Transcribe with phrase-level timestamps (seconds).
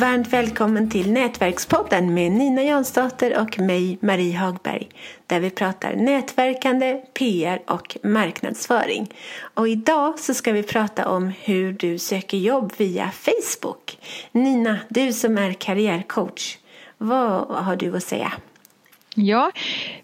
[0.00, 4.88] Varmt välkommen till Nätverkspodden med Nina Jansdotter och mig, Marie Hagberg,
[5.26, 9.14] där vi pratar nätverkande, PR och marknadsföring.
[9.54, 13.98] Och idag så ska vi prata om hur du söker jobb via Facebook.
[14.32, 16.58] Nina, du som är karriärcoach,
[16.98, 18.32] vad har du att säga?
[19.14, 19.52] Ja,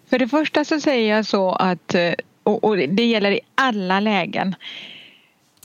[0.09, 4.55] för det första så säger jag så att, eh, och det gäller i alla lägen,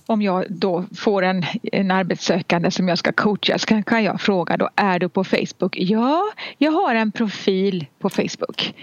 [0.06, 4.20] om jag då får en, en arbetssökande som jag ska coacha så kan, kan jag
[4.20, 5.76] fråga då, är du på Facebook?
[5.78, 6.22] Ja,
[6.58, 8.74] jag har en profil på Facebook.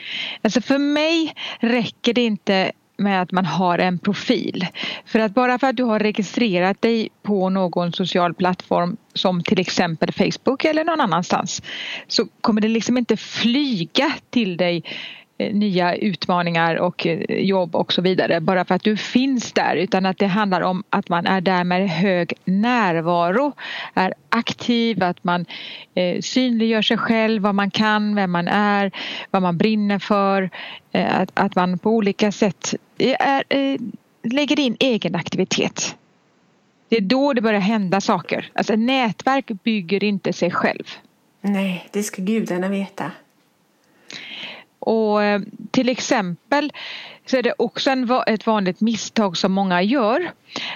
[0.42, 4.68] Alltså för mig räcker det inte med att man har en profil.
[5.06, 9.60] För att bara för att du har registrerat dig på någon social plattform som till
[9.60, 11.62] exempel Facebook eller någon annanstans
[12.08, 14.84] så kommer det liksom inte flyga till dig
[15.42, 19.76] Eh, nya utmaningar och eh, jobb och så vidare bara för att du finns där
[19.76, 23.54] utan att det handlar om att man är där med hög närvaro,
[23.94, 25.46] är aktiv, att man
[25.96, 28.92] eh, synliggör sig själv, vad man kan, vem man är,
[29.32, 30.50] vad man brinner för,
[30.92, 33.44] att, att man på olika sätt är,
[34.24, 35.96] lägger in egen aktivitet.
[36.90, 38.52] Det är då det börjar hända saker.
[38.54, 40.86] Alltså nätverk bygger inte sig själv.
[41.42, 43.12] Nej, det ska gudarna veta.
[44.80, 45.42] Och eh,
[45.72, 46.72] till exempel
[47.26, 50.32] så är det också en, ett vanligt misstag som många gör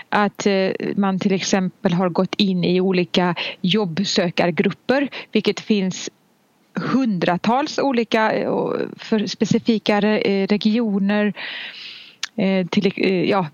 [0.10, 6.10] att eh, man till exempel har gått in i olika jobbsökargrupper vilket finns
[6.76, 8.52] hundratals olika eh,
[8.98, 11.34] för specifika regioner
[12.70, 12.94] till,
[13.30, 13.48] ja,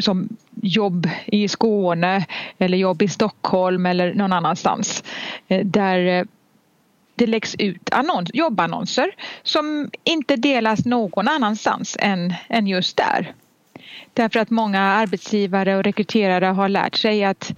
[0.00, 0.28] som
[0.62, 2.26] jobb i Skåne
[2.58, 5.04] eller jobb i Stockholm eller någon annanstans
[5.64, 6.26] där
[7.16, 9.10] det läggs ut annons, jobbannonser
[9.42, 13.34] som inte delas någon annanstans än, än just där.
[14.12, 17.52] Därför att många arbetsgivare och rekryterare har lärt sig att,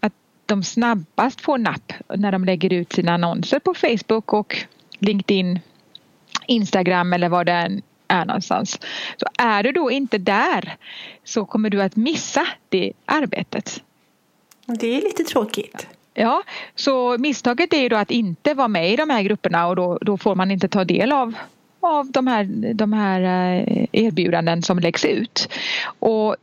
[0.00, 0.12] att
[0.46, 4.56] de snabbast får napp när de lägger ut sina annonser på Facebook och
[4.98, 5.60] LinkedIn,
[6.46, 8.78] Instagram eller vad det än är någonstans.
[9.16, 10.76] Så är du då inte där
[11.24, 13.82] så kommer du att missa det arbetet.
[14.66, 15.88] Det är lite tråkigt.
[16.20, 16.42] Ja,
[16.74, 19.98] så misstaget är ju då att inte vara med i de här grupperna och då,
[20.00, 21.34] då får man inte ta del av
[21.80, 25.48] av de här, de här eh, erbjudanden som läggs ut.
[25.98, 26.36] Och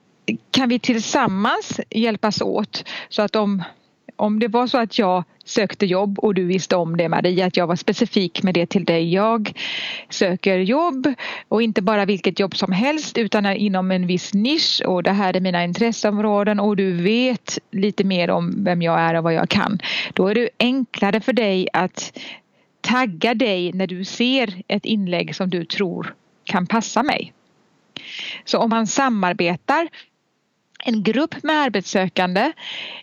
[0.51, 3.63] kan vi tillsammans hjälpas åt så att om
[4.17, 7.57] om det var så att jag sökte jobb och du visste om det Maria, att
[7.57, 9.13] jag var specifik med det till dig.
[9.13, 9.53] Jag
[10.09, 11.13] söker jobb
[11.47, 15.35] och inte bara vilket jobb som helst utan inom en viss nisch och det här
[15.35, 19.49] är mina intresseområden och du vet lite mer om vem jag är och vad jag
[19.49, 19.79] kan.
[20.13, 22.19] Då är det enklare för dig att
[22.81, 27.33] tagga dig när du ser ett inlägg som du tror kan passa mig.
[28.45, 29.87] Så om man samarbetar
[30.79, 32.51] en grupp med arbetssökande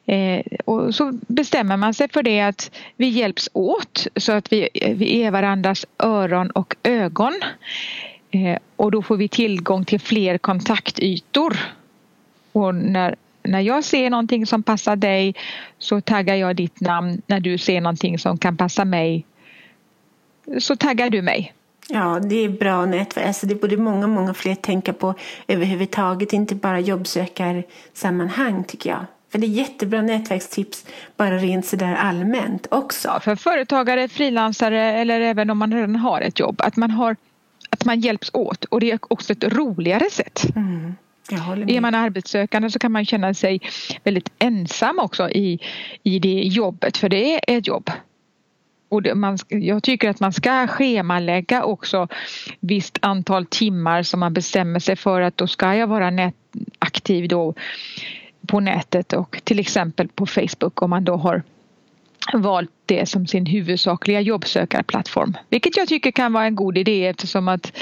[0.07, 4.69] eh, och så bestämmer man sig för det att vi hjälps åt så att vi,
[4.97, 7.35] vi är varandras öron och ögon.
[8.31, 11.57] Eh, och då får vi tillgång till fler kontaktytor.
[12.53, 15.35] Och när, när jag ser någonting som passar dig
[15.79, 17.23] så taggar jag ditt namn.
[17.27, 19.25] När du ser någonting som kan passa mig
[20.59, 21.53] så taggar du mig.
[21.89, 23.27] Ja, det är bra nätverk.
[23.27, 25.15] Alltså det borde många, många fler tänka på
[25.49, 26.33] överhuvudtaget.
[26.33, 29.07] Inte bara jobbsökarsammanhang tycker jag.
[29.35, 30.87] För det är jättebra nätverkstips
[31.17, 33.21] bara rent sådär allmänt också.
[33.23, 36.61] För företagare, frilansare eller även om man redan har ett jobb.
[36.61, 37.17] Att man, har,
[37.71, 40.45] att man hjälps åt och det är också ett roligare sätt.
[40.57, 40.95] Mm.
[41.69, 43.61] Är man arbetssökande så kan man känna sig
[44.05, 45.59] väldigt ensam också i,
[46.03, 47.91] i det jobbet för det är ett jobb.
[48.89, 52.09] Och det, man, jag tycker att man ska schemalägga också
[52.61, 56.35] visst antal timmar som man bestämmer sig för att då ska jag vara nät,
[56.79, 57.55] aktiv då
[58.47, 61.43] på nätet och till exempel på Facebook om man då har
[62.33, 65.37] valt det som sin huvudsakliga jobbsökarplattform.
[65.49, 67.73] Vilket jag tycker kan vara en god idé eftersom att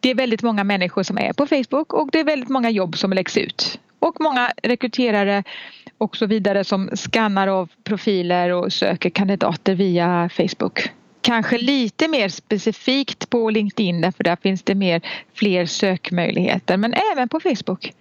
[0.00, 2.96] det är väldigt många människor som är på Facebook och det är väldigt många jobb
[2.96, 3.80] som läggs ut.
[3.98, 5.44] Och många rekryterare
[5.98, 10.90] och så vidare som skannar av profiler och söker kandidater via Facebook.
[11.20, 15.00] Kanske lite mer specifikt på LinkedIn för där finns det mer
[15.34, 17.92] fler sökmöjligheter men även på Facebook.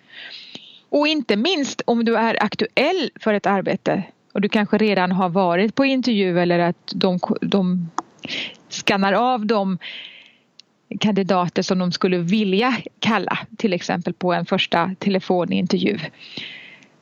[0.89, 4.03] Och inte minst om du är aktuell för ett arbete
[4.33, 7.89] och du kanske redan har varit på intervju eller att de, de
[8.69, 9.77] skannar av de
[10.99, 15.99] kandidater som de skulle vilja kalla till exempel på en första telefonintervju.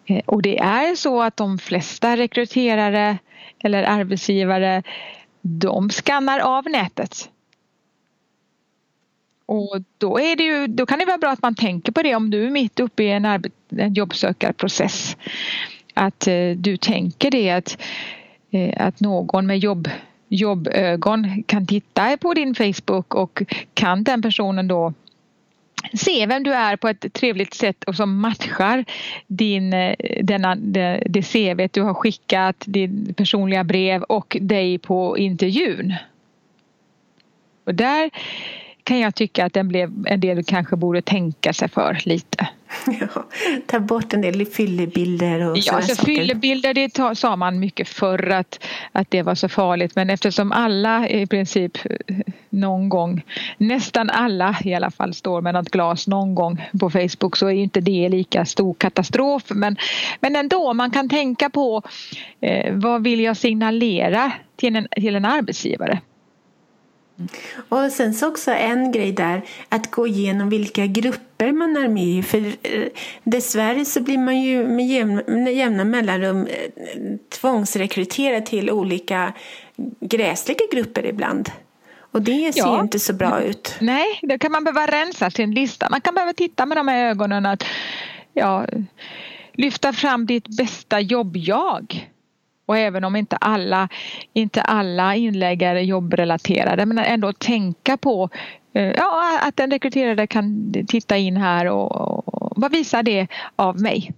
[0.06, 3.18] Eh, och det är så att de flesta rekryterare
[3.64, 4.84] eller arbetsgivare
[5.42, 7.30] de skannar av nätet.
[9.46, 12.16] Och då, är det ju, då kan det vara bra att man tänker på det
[12.16, 15.18] om du är mitt uppe i en, en jobbsökarprocess.
[15.94, 17.78] Att eh, du tänker det att
[18.52, 19.90] eh, att någon med jobb
[20.28, 24.94] jobbögon kan titta på din Facebook och kan den personen då
[25.94, 28.85] se vem du är på ett trevligt sätt och som matchar
[29.27, 35.18] din, eh, denna, det, det CV du har skickat, ditt personliga brev och dig på
[35.18, 35.94] intervjun.
[37.65, 38.09] Och där
[38.83, 42.47] kan jag tycka att den blev en del kanske borde tänka sig för lite.
[43.00, 43.25] Ja,
[43.66, 48.64] ta bort en del fyllebilder och Ja, alltså fyllebilder det sa man mycket förr att,
[48.92, 49.96] att det var så farligt.
[49.96, 51.78] Men eftersom alla i princip
[52.50, 53.25] någon gång,
[53.58, 57.54] nästan alla i alla fall står med något glas någon gång på Facebook så är
[57.54, 59.44] inte det lika stor katastrof.
[59.50, 59.78] Men,
[60.19, 61.81] men ändå man kan tänka på
[62.42, 66.02] eh, vad vill jag signalera till en, till en arbetsgivare.
[67.69, 72.04] Och sen så också en grej där, att gå igenom vilka grupper man är med
[72.04, 72.24] i.
[72.24, 72.88] För eh,
[73.24, 76.71] dessvärre så blir man ju med jämna, mellanrum eh,
[77.30, 79.33] tvångsrekryterad till olika
[80.00, 81.50] gräsliga grupper ibland.
[82.12, 82.81] Och det ser ja.
[82.81, 83.75] inte så bra ut.
[83.81, 85.89] Nej, då kan man behöva rensa sin lista.
[85.89, 87.63] Man kan behöva titta med de här ögonen att
[88.33, 88.68] ja,
[89.54, 92.12] lyfta fram ditt bästa jobb-jag.
[92.65, 93.89] Och även om inte alla,
[94.33, 98.30] inte alla inlägg är jobbrelaterade men ändå tänka på
[98.74, 103.81] eh, ja, att den rekryterade kan titta in här och, och vad visar det av
[103.81, 104.12] mig?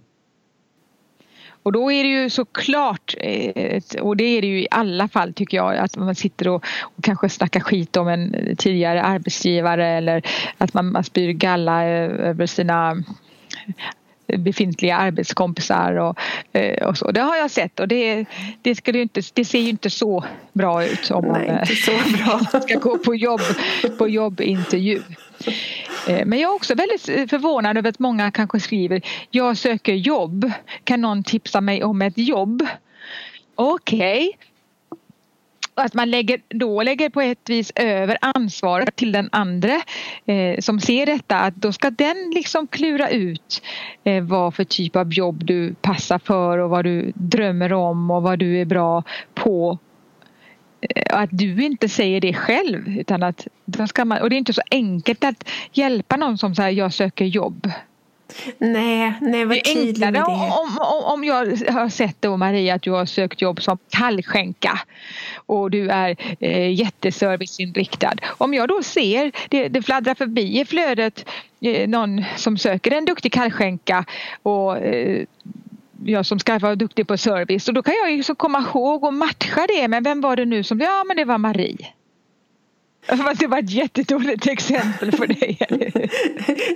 [1.66, 5.32] Och då är det ju såklart, eh, och det är det ju i alla fall
[5.32, 10.22] tycker jag, att man sitter och, och kanske snackar skit om en tidigare arbetsgivare eller
[10.58, 13.02] att man, man spyr galla eh, över sina
[14.26, 16.18] befintliga arbetskompisar och,
[16.52, 17.10] eh, och så.
[17.10, 18.24] Det har jag sett och det,
[18.62, 22.60] det, skulle inte, det ser ju inte så bra ut om Nej, man så bra.
[22.60, 23.40] ska gå på, jobb,
[23.98, 25.02] på jobbintervju.
[26.08, 29.00] Eh, men jag är också väldigt förvånad över att många kanske skriver
[29.30, 30.52] Jag söker jobb.
[30.84, 32.66] Kan någon tipsa mig om ett jobb?
[33.54, 34.46] Okej, okay
[35.76, 39.80] att man lägger, då lägger på ett vis över ansvaret till den andra
[40.26, 43.62] eh, som ser detta att då ska den liksom klura ut
[44.04, 48.22] eh, vad för typ av jobb du passar för och vad du drömmer om och
[48.22, 49.02] vad du är bra
[49.34, 49.78] på.
[50.80, 54.38] Eh, att du inte säger det själv utan att då ska man, och det är
[54.38, 57.70] inte så enkelt att hjälpa någon som säger jag söker jobb.
[58.58, 60.22] Nej, nej var tydlig med det.
[60.22, 64.80] Om, om, om jag har sett då Maria att du har sökt jobb som kallskänka
[65.46, 68.14] och du är eh, jätteserviceinriktad.
[68.26, 71.28] Om jag då ser det, det fladdrar förbi i flödet
[71.60, 74.04] eh, någon som söker en duktig kallskänka
[74.42, 75.24] och eh,
[76.04, 79.04] jag som ska vara duktig på service och då kan jag ju så komma ihåg
[79.04, 81.95] och matcha det men vem var det nu som, ja men det var Marie.
[83.08, 85.58] Fast det var ett jättedåligt exempel för dig.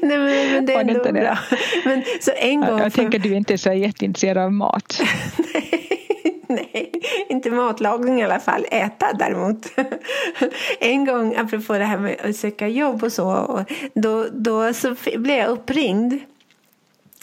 [0.03, 1.39] Nej men, men det är ändå bra.
[1.85, 3.03] Men, så en gång jag för...
[3.03, 5.01] tänker du inte är så jätteintresserad av mat.
[6.49, 6.93] Nej,
[7.29, 8.67] inte matlagning i alla fall.
[8.71, 9.67] Äta däremot.
[10.81, 15.39] en gång, apropå det här med att söka jobb och så, då, då så blev
[15.39, 16.21] jag uppringd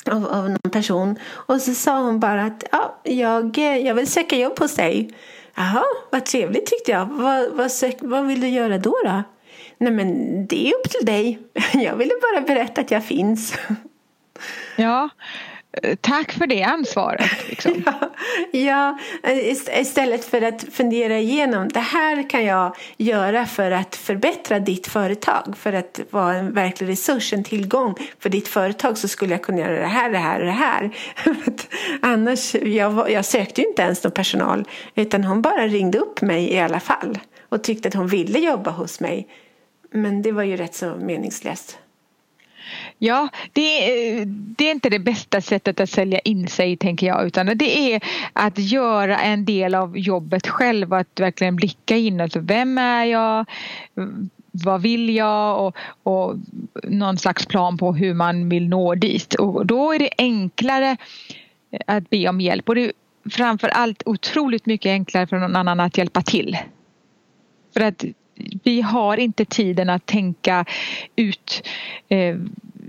[0.05, 4.37] av, av någon person och så sa hon bara att ja, jag, jag vill söka
[4.37, 5.09] jobb hos dig.
[5.57, 7.05] Jaha, vad trevligt tyckte jag.
[7.05, 8.95] Vad, vad, vad vill du göra då?
[9.03, 9.23] då?
[9.77, 11.39] Nej men det är upp till dig.
[11.73, 13.57] Jag ville bara berätta att jag finns.
[14.75, 15.09] Ja,
[15.83, 17.49] Eh, tack för det ansvaret.
[17.49, 17.83] Liksom.
[18.51, 24.59] ja, eh, istället för att fundera igenom det här kan jag göra för att förbättra
[24.59, 25.53] ditt företag.
[25.57, 29.59] För att vara en verklig resurs, en tillgång för ditt företag så skulle jag kunna
[29.59, 30.91] göra det här, det här och det här.
[32.01, 36.53] Annars, jag, jag sökte ju inte ens någon personal utan hon bara ringde upp mig
[36.53, 37.19] i alla fall
[37.49, 39.27] och tyckte att hon ville jobba hos mig.
[39.91, 41.77] Men det var ju rätt så meningslöst.
[42.97, 43.85] Ja, det,
[44.19, 47.93] eh, det, är inte det bästa sättet att sälja in sig tänker jag utan det
[47.93, 48.01] är
[48.33, 52.21] att göra en del av jobbet själv och att verkligen blicka in.
[52.21, 53.45] Alltså, vem är jag?
[54.51, 55.65] Vad vill jag?
[55.65, 56.35] Och, och
[56.83, 59.33] någon slags plan på hur man vill nå dit.
[59.33, 60.97] Och då är det enklare
[61.87, 62.91] att be om hjälp och det är
[63.29, 66.57] framför allt otroligt mycket enklare för någon annan att hjälpa till.
[67.73, 68.03] För att
[68.63, 70.65] vi har inte tiden att tänka
[71.15, 71.67] ut
[72.09, 72.35] eh,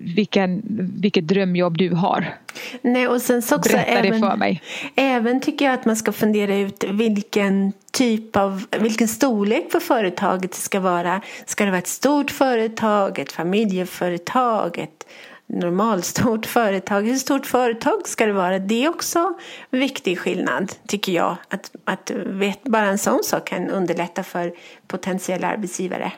[0.01, 0.63] vilken,
[1.01, 2.35] vilket drömjobb du har.
[2.83, 4.63] Nej, och sen så också Berätta även, det för mig.
[4.97, 10.51] Även tycker jag att man ska fundera ut vilken typ av, vilken storlek på företaget
[10.51, 11.21] det ska vara.
[11.47, 15.07] Ska det vara ett stort företag, ett familjeföretag, ett
[15.49, 17.03] normalstort företag.
[17.03, 18.59] Hur stort företag ska det vara?
[18.59, 19.35] Det är också
[19.71, 21.37] en viktig skillnad tycker jag.
[21.49, 24.53] Att, att vet, bara en sån sak kan underlätta för
[24.87, 26.13] potentiella arbetsgivare.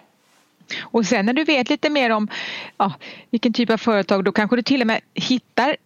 [0.81, 2.29] Och sen när du vet lite mer om
[2.77, 2.93] ja,
[3.31, 5.77] vilken typ av företag då kanske du till och med hittar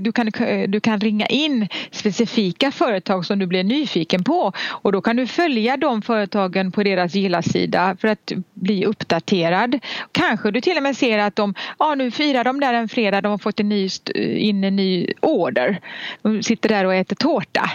[0.00, 4.92] du kan, eh, du kan ringa in specifika företag som du blir nyfiken på och
[4.92, 9.78] då kan du följa de företagen på deras gilla-sida för att bli uppdaterad.
[10.12, 13.20] Kanske du till och med ser att de, ja nu firar de där en fredag,
[13.20, 15.80] de har fått en ny, in en ny order.
[16.22, 17.70] De sitter där och äter tårta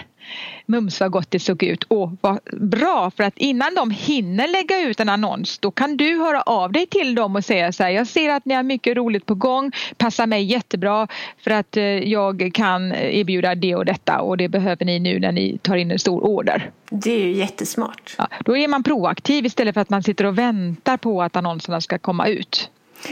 [0.66, 1.84] mums vad gott det såg ut.
[1.88, 3.10] Åh, vad bra!
[3.16, 6.86] För att innan de hinner lägga ut en annons då kan du höra av dig
[6.86, 9.72] till dem och säga så här, jag ser att ni har mycket roligt på gång,
[9.96, 14.84] passar mig jättebra för att eh, jag kan erbjuda det och detta och det behöver
[14.84, 16.70] ni nu när ni tar in en stor order.
[16.90, 18.14] Det är ju jättesmart.
[18.18, 21.80] Ja, då är man proaktiv istället för att man sitter och väntar på att annonserna
[21.80, 22.70] ska komma ut.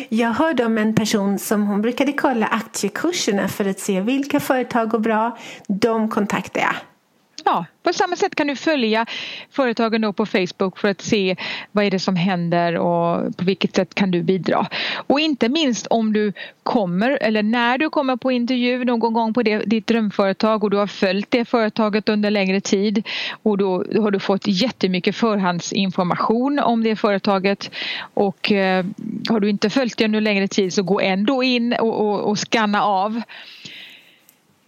[0.09, 4.89] Jag hörde om en person som hon brukade kolla aktiekurserna för att se vilka företag
[4.89, 5.39] går bra.
[5.69, 6.75] De kontaktade jag.
[7.45, 9.07] Ja, på samma sätt kan du följa
[9.51, 11.37] företagen då på Facebook för att se
[11.73, 14.67] vad är det som händer och på vilket sätt kan du bidra.
[15.07, 16.33] Och inte minst om du
[16.63, 20.77] kommer eller när du kommer på intervju någon gång på det, ditt drömföretag och du
[20.77, 23.07] har följt det företaget under längre tid
[23.43, 27.71] och då har du fått jättemycket förhandsinformation om det företaget
[28.15, 28.85] och eh,
[29.29, 32.39] har du inte följt det under längre tid så gå ändå in och, och, och
[32.39, 33.23] skanna av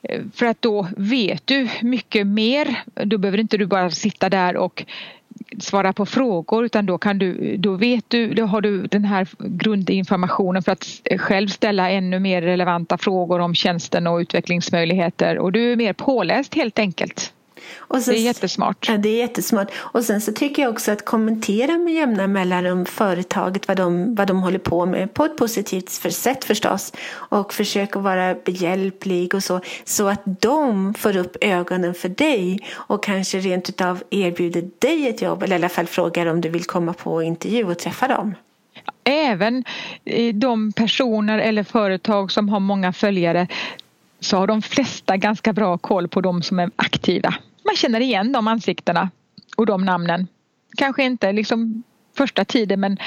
[0.09, 2.82] Eh, för att då vet du mycket mer.
[3.04, 4.85] Då behöver inte du bara sitta där och
[5.59, 9.28] svara på frågor utan då kan du, då vet du, då har du den här
[9.38, 10.87] grundinformationen för att
[11.18, 16.54] själv ställa ännu mer relevanta frågor om tjänsten och utvecklingsmöjligheter och du är mer påläst
[16.54, 17.32] helt enkelt.
[17.88, 18.88] Så, det är jättesmart.
[18.88, 19.71] Ja, det är jättesmart.
[19.75, 24.26] Och sen så tycker jag också att kommentera med jämna mellanrum företaget, vad de, vad
[24.26, 26.92] de håller på med på ett positivt sätt förstås.
[27.12, 29.61] Och försöka vara behjälplig och så.
[29.85, 35.23] Så att de får upp ögonen för dig och kanske rent utav erbjuder dig ett
[35.23, 35.42] jobb.
[35.42, 38.35] Eller i alla fall frågar om du vill komma på intervju och träffa dem.
[39.04, 39.64] Även
[40.35, 43.47] de personer eller företag som har många följare
[44.21, 48.33] så har de flesta ganska bra koll på de som är aktiva man känner igen
[48.33, 49.11] de ansiktena
[49.57, 50.26] och de namnen.
[50.76, 51.83] Kanske inte liksom
[52.16, 52.99] första tiden men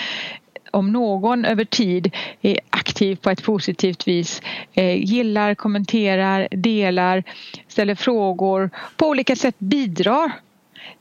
[0.71, 4.41] om någon över tid är aktiv på ett positivt vis,
[4.73, 7.23] eh, gillar, kommenterar, delar,
[7.67, 10.31] ställer frågor, på olika sätt bidrar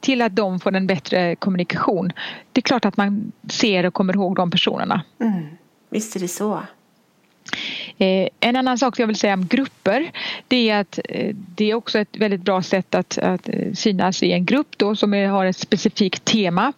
[0.00, 2.12] till att de får en bättre kommunikation.
[2.52, 5.02] Det är klart att man ser och kommer ihåg de personerna.
[5.20, 5.46] Mm.
[5.90, 6.62] Visst är det så.
[7.98, 10.10] Eh, en annan sak jag vill säga om grupper
[10.48, 14.22] det är att eh, det är också ett väldigt bra sätt att, att eh, synas
[14.22, 16.72] i en grupp då som har ett specifikt tema.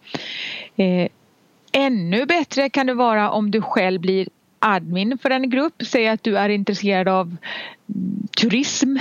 [1.71, 4.27] Ännu bättre kan det vara om du själv blir
[4.59, 5.73] admin för en grupp.
[5.87, 8.97] Säg att du är intresserad av mm, turism.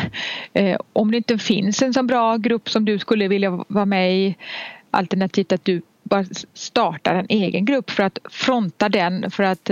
[0.92, 4.37] Om det inte finns en så bra grupp som du skulle vilja vara med i
[4.90, 9.70] alternativt att du bara startar en egen grupp för att fronta den för att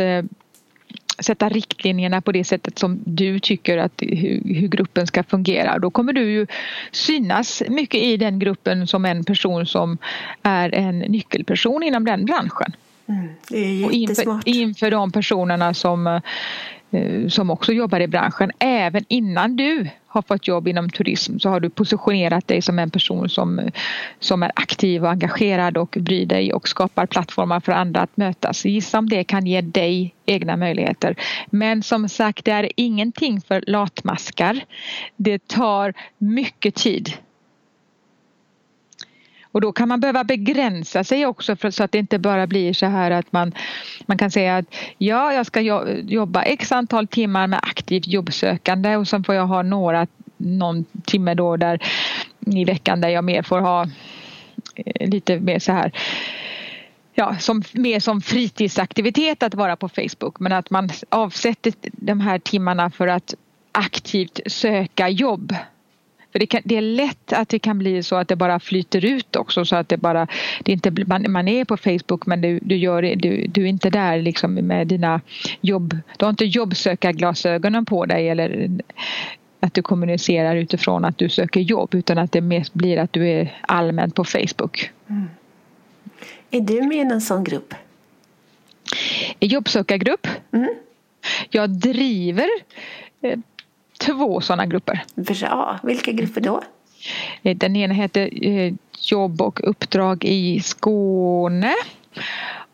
[1.19, 5.79] sätta riktlinjerna på det sättet som du tycker att hur, hur, gruppen ska fungera.
[5.79, 6.47] Då kommer du ju
[6.93, 9.99] synas mycket i den gruppen som en person som
[10.43, 12.73] är en nyckelperson inom den branschen.
[13.07, 16.21] Mm, det är Och inför, inför de personerna som
[16.95, 18.51] Eh, som också jobbar i branschen.
[18.59, 22.91] Även innan du har fått jobb inom turism så har du positionerat dig som en
[22.91, 23.71] person som,
[24.21, 28.65] som är aktiv och engagerad och bryr dig och skapar plattformar för andra att mötas.
[28.65, 31.17] Gissa om det kan ge dig egna möjligheter.
[31.51, 34.61] Men som sagt, det är ingenting för latmaskar.
[35.17, 37.13] Det tar mycket tid
[39.55, 42.73] och då kan man behöva begränsa sig också för, så att det inte bara blir
[42.73, 43.53] så här att man,
[44.07, 45.61] man kan säga att ja, jag ska
[46.05, 50.07] jobba x antal timmar med aktivt jobbsökande och sen får jag ha några,
[50.37, 51.79] någon timme då där
[52.47, 53.87] i veckan där jag mer får ha
[54.75, 55.93] eh, lite mer så här
[57.15, 60.41] ja, som, mer som fritidsaktivitet att vara på Facebook.
[60.41, 63.35] Men att man avsätter de här timmarna för att
[63.73, 65.55] aktivt söka jobb
[66.35, 69.05] för det, kan, det, är lätt att det kan bli så att det bara flyter
[69.05, 70.27] ut också så att det bara
[70.63, 73.91] det inte, man, man är på Facebook men du, du, gör, du, du är inte
[73.91, 75.21] där liksom med dina
[75.61, 78.71] jobb, du har inte jobbsökarglasögonen på dig eller
[79.61, 83.29] att du kommunicerar utifrån att du söker jobb utan att det mest blir att du
[83.29, 84.91] är allmänt på Facebook.
[85.09, 85.27] Mm.
[86.51, 87.75] Är du med i någon sån grupp?
[89.41, 90.27] Jobbsökargrupp?
[90.53, 90.75] Mm.
[91.51, 92.49] Jag driver
[93.23, 93.39] eh,
[94.07, 95.05] två sådana grupper.
[95.15, 95.79] Bra.
[95.83, 96.63] Vilka grupper då?
[97.43, 101.75] Eh, den ena heter eh, Jobb och uppdrag i Skåne.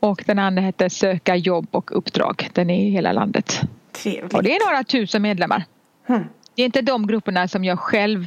[0.01, 2.49] Och den andra heter Söka jobb och uppdrag.
[2.53, 3.61] Den är i hela landet.
[3.93, 4.35] Trevligt.
[4.35, 5.65] Och det är några tusen medlemmar.
[6.07, 6.25] Hmm.
[6.55, 8.27] Det är inte de grupperna som jag själv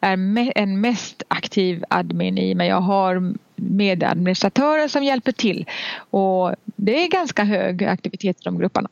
[0.00, 5.66] är en mest aktiv admin i men jag har medadministratörer som hjälper till.
[6.10, 8.88] Och det är ganska hög aktivitet i de grupperna.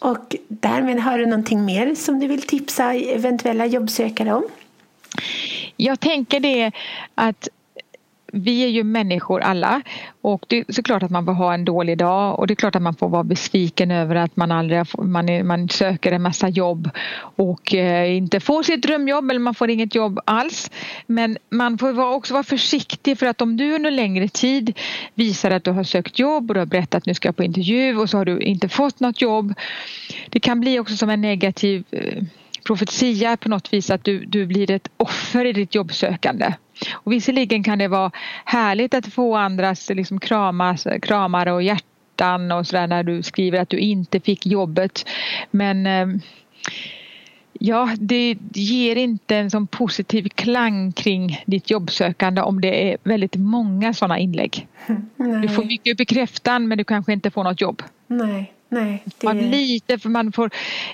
[0.00, 4.44] Och därmed har du någonting mer som du vill tipsa eventuella jobbsökare om?
[5.76, 6.72] Jag tänker det
[7.14, 7.48] att
[8.32, 9.82] vi är ju människor alla
[10.22, 12.76] och det är såklart att man får ha en dålig dag och det är klart
[12.76, 16.48] att man får vara besviken över att man aldrig man, är, man söker en massa
[16.48, 16.90] jobb
[17.36, 20.70] och eh, inte får sitt drömjobb eller man får inget jobb alls.
[21.06, 24.78] Men man får också vara försiktig för att om du under längre tid
[25.14, 27.44] visar att du har sökt jobb och du har berättat att nu ska jag på
[27.44, 29.54] intervju och så har du inte fått något jobb.
[30.28, 32.22] Det kan bli också som en negativ eh,
[32.70, 36.54] profetia på något vis att du, du blir ett offer i ditt jobbsökande.
[36.92, 38.10] Och visserligen kan det vara
[38.44, 43.68] härligt att få andras liksom kramas, kramar och hjärtan och sådär när du skriver att
[43.68, 45.08] du inte fick jobbet.
[45.50, 46.06] Men eh,
[47.52, 53.36] Ja, det ger inte en sån positiv klang kring ditt jobbsökande om det är väldigt
[53.36, 54.68] många sådana inlägg.
[55.16, 55.42] Nej.
[55.42, 57.82] Du får mycket bekräftan men du kanske inte får något jobb.
[58.06, 58.52] Nej.
[58.72, 59.26] Nej, det...
[59.26, 60.50] man lite, för man får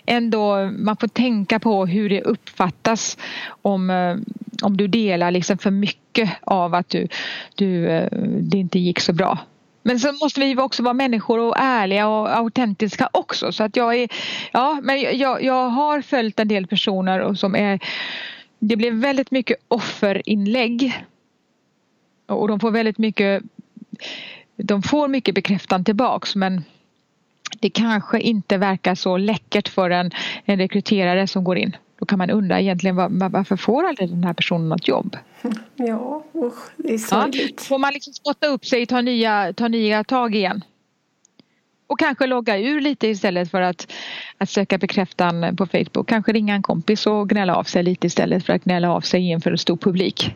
[0.06, 3.18] ändå man får tänka på hur det uppfattas
[3.49, 4.16] om, eh,
[4.62, 7.09] om du delar liksom för mycket av att du,
[7.54, 8.09] du, eh,
[8.40, 9.38] det inte gick så bra.
[9.83, 13.52] Men så måste vi också vara människor och ärliga och autentiska också.
[13.52, 14.09] Så att jag är,
[14.52, 17.80] ja, men jag, jag har följt en del personer som är
[18.59, 21.04] det blir väldigt mycket offerinlägg.
[22.26, 23.42] Och de får väldigt mycket
[24.56, 26.64] de får mycket bekräftan tillbaks men
[27.60, 30.10] det kanske inte verkar så läckert för en,
[30.44, 31.76] en rekryterare som går in.
[31.98, 35.16] Då kan man undra egentligen var, varför får aldrig den här personen något jobb?
[35.76, 37.54] Ja, usch, det är sorgligt.
[37.58, 40.64] Ja, får man liksom spotta upp sig, ta nya, ta nya tag igen?
[41.86, 43.92] Och kanske logga ur lite istället för att,
[44.38, 46.08] att söka bekräftan på Facebook.
[46.08, 49.30] Kanske ringa en kompis och gnälla av sig lite istället för att gnälla av sig
[49.30, 50.34] inför en stor publik.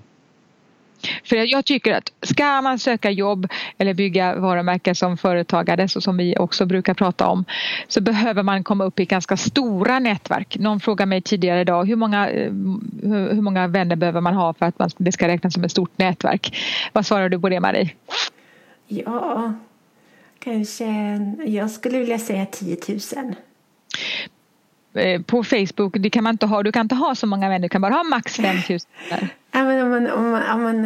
[1.25, 6.17] För jag tycker att ska man söka jobb eller bygga varumärken som företagare så som
[6.17, 7.45] vi också brukar prata om
[7.89, 10.57] så behöver man komma upp i ganska stora nätverk.
[10.59, 12.27] Någon frågade mig tidigare idag hur många,
[13.03, 15.99] hur många vänner behöver man ha för att man, det ska räknas som ett stort
[15.99, 16.59] nätverk?
[16.93, 17.91] Vad svarar du på det Marie?
[18.87, 19.53] Ja,
[20.39, 20.85] kanske
[21.47, 23.35] jag skulle vilja säga 10 000
[25.27, 27.69] på Facebook, det kan man inte ha, du kan inte ha så många vänner, du
[27.69, 28.91] kan bara ha max 5000.
[29.53, 30.85] Ja, men om, man, om, man, om, man,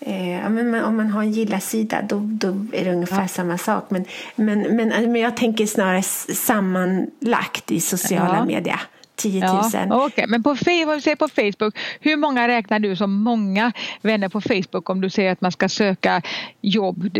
[0.00, 3.28] eh, eh om man har en gilla-sida då, då är det ungefär ja.
[3.28, 3.90] samma sak.
[3.90, 4.04] Men,
[4.36, 8.44] men, men, men jag tänker snarare sammanlagt i sociala ja.
[8.44, 8.80] medier.
[9.16, 9.62] 10 000.
[9.72, 10.26] Ja, okay.
[10.26, 10.48] Men på,
[10.86, 15.10] vad säger på Facebook, hur många räknar du som många vänner på Facebook om du
[15.10, 16.22] säger att man ska söka
[16.60, 17.18] jobb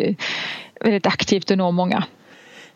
[0.81, 2.05] väldigt aktivt och nå många?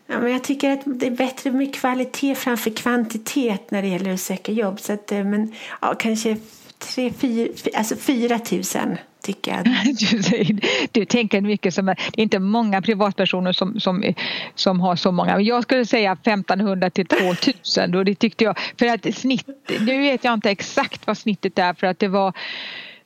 [0.07, 4.13] Ja, men jag tycker att det är bättre med kvalitet framför kvantitet när det gäller
[4.13, 4.79] att söka jobb.
[4.79, 6.37] Så att, eh, men, ja, kanske
[6.77, 9.65] tre, fyra, alltså fyra tusen tycker jag.
[10.29, 10.59] Du,
[10.91, 14.13] du tänker mycket som, det är inte många privatpersoner som, som,
[14.55, 15.41] som har så många.
[15.41, 19.47] Jag skulle säga 1500 till 2000 och det tyckte jag, för att snitt,
[19.79, 22.33] nu vet jag inte exakt vad snittet är för att det var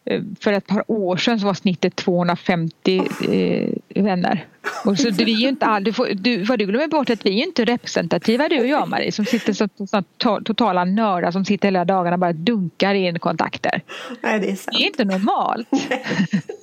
[0.06, 4.46] eh, för ett par år sedan så var snittet 250 eh, vänner.
[4.86, 7.26] Och så du, är ju inte all, du, får, du, vad du glömmer bort att
[7.26, 10.04] vi är inte representativa du och jag Marie som sitter som, som
[10.44, 13.82] totala nördar som sitter hela dagarna och bara dunkar in kontakter.
[14.22, 14.78] Nej det är sant.
[14.78, 15.68] Det är inte normalt.
[15.72, 16.04] Nej,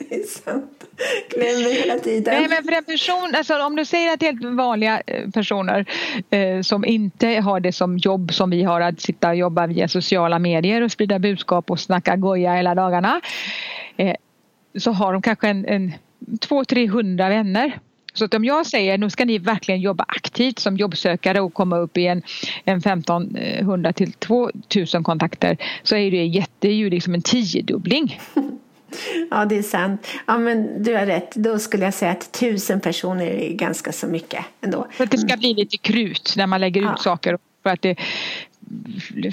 [0.09, 0.85] det är sant.
[1.31, 2.35] Glömmer hela tiden.
[2.35, 5.87] Nej men för en person, alltså om du säger att helt vanliga eh, personer
[6.31, 9.89] eh, som inte har det som jobb som vi har att sitta och jobba via
[9.89, 13.21] sociala medier och sprida budskap och snacka goja hela dagarna
[13.97, 14.15] eh,
[14.79, 17.79] så har de kanske en, en 200-300 vänner
[18.19, 21.79] så att om jag säger nu ska ni verkligen jobba aktivt som jobbsökare och komma
[21.79, 22.23] upp i en,
[22.65, 28.21] en 1500 till 2000 kontakter så är det, jätte, det är ju liksom en tiodubbling.
[29.31, 30.07] Ja, det är sant.
[30.27, 31.35] Ja, men du har rätt.
[31.35, 34.87] Då skulle jag säga att tusen personer är ganska så mycket ändå.
[34.91, 36.97] För att det ska bli lite krut när man lägger ut ja.
[36.97, 37.39] saker.
[37.63, 37.97] För att det,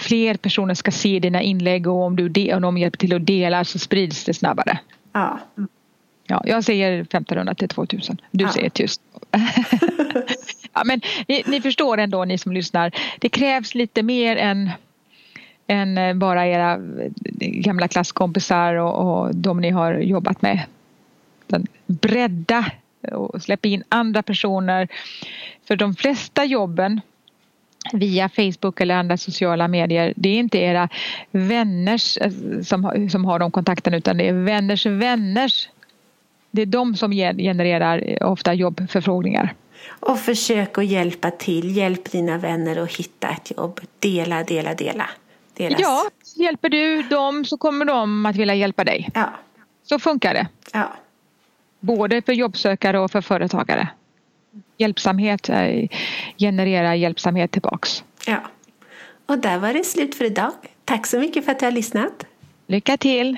[0.01, 3.63] fler personer ska se dina inlägg och om, du om de hjälper till att dela
[3.63, 4.79] så sprids det snabbare.
[5.11, 5.39] Ja.
[6.27, 8.21] Ja, jag säger 1500 till 2000.
[8.31, 8.51] Du ja.
[8.51, 9.01] säger tyst.
[10.73, 12.91] ja, men ni, ni, förstår ändå ni som lyssnar.
[13.19, 14.71] Det krävs lite mer än,
[15.67, 16.79] än bara era
[17.39, 20.59] gamla klasskompisar och, och de ni har jobbat med.
[21.47, 22.65] Den bredda
[23.11, 24.87] och släppa in andra personer.
[25.67, 27.01] För de flesta jobben
[27.93, 30.13] via Facebook eller andra sociala medier.
[30.15, 30.89] Det är inte era
[31.31, 32.31] vänners eh,
[32.63, 35.69] som, som har de kontakterna utan det är vänners vänners
[36.55, 39.53] det är de som genererar eh, ofta jobbförfrågningar.
[39.87, 41.77] Och försök att hjälpa till.
[41.77, 43.79] Hjälp dina vänner att hitta ett jobb.
[43.99, 45.09] Dela, dela, dela.
[45.53, 45.79] Delas.
[45.81, 49.09] Ja, hjälper du dem så kommer de att vilja hjälpa dig.
[49.13, 49.29] Ja.
[49.83, 50.47] Så funkar det.
[50.73, 50.93] Ja.
[51.79, 53.87] Både för jobbsökare och för företagare.
[54.77, 55.89] hjälpsamhet eh,
[56.37, 58.03] genererar hjälpsamhet tillbaks.
[58.27, 58.37] Ja.
[59.25, 60.51] Och där var det slut för idag.
[60.85, 62.25] Tack så mycket för att du har lyssnat.
[62.67, 63.37] Lycka till!